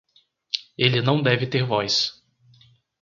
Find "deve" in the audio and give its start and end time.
1.21-1.45